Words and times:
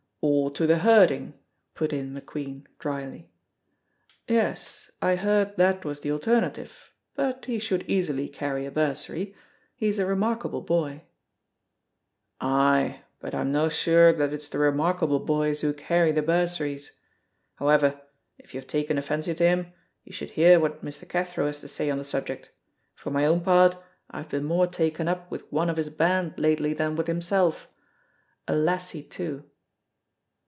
"Or 0.23 0.51
to 0.51 0.67
the 0.67 0.77
herding," 0.77 1.33
put 1.73 1.91
in 1.91 2.13
McQueen, 2.15 2.67
dryly. 2.77 3.31
"Yes, 4.27 4.91
I 5.01 5.15
heard 5.15 5.57
that 5.57 5.83
was 5.83 6.01
the 6.01 6.11
alternative, 6.11 6.93
but 7.15 7.45
he 7.45 7.57
should 7.57 7.83
easily 7.89 8.27
carry 8.29 8.67
a 8.67 8.71
bursary; 8.71 9.33
he 9.75 9.87
is 9.87 9.97
a 9.97 10.05
remarkable 10.05 10.61
boy." 10.61 11.05
"Ay, 12.39 13.01
but 13.19 13.33
I'm 13.33 13.51
no 13.51 13.67
sure 13.67 14.13
that 14.13 14.31
it's 14.31 14.47
the 14.49 14.59
remarkable 14.59 15.17
boys 15.19 15.61
who 15.61 15.73
carry 15.73 16.11
the 16.11 16.21
bursaries. 16.21 16.91
However, 17.55 17.99
if 18.37 18.53
you 18.53 18.59
have 18.59 18.67
taken 18.67 18.99
a 18.99 19.01
fancy 19.01 19.33
to 19.33 19.43
him 19.43 19.73
you 20.03 20.13
should 20.13 20.29
hear 20.31 20.59
what 20.59 20.85
Mr. 20.85 21.09
Cathro 21.09 21.47
has 21.47 21.59
to 21.61 21.67
say 21.67 21.89
on 21.89 21.97
the 21.97 22.03
subject; 22.03 22.51
for 22.93 23.09
my 23.09 23.25
own 23.25 23.41
part 23.41 23.75
I 24.11 24.19
have 24.19 24.29
been 24.29 24.43
more 24.45 24.67
taken 24.67 25.07
up 25.07 25.31
with 25.31 25.51
one 25.51 25.67
of 25.67 25.77
his 25.77 25.89
band 25.89 26.35
lately 26.37 26.73
than 26.73 26.95
with 26.95 27.07
himself 27.07 27.67
a 28.47 28.55
lassie, 28.55 29.01
too." 29.01 29.45